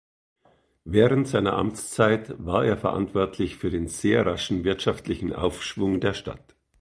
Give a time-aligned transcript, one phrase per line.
[0.83, 6.55] Während seiner Amtszeit war er verantwortlich für den sehr raschen wirtschaftlichen Aufschwung der Stadt.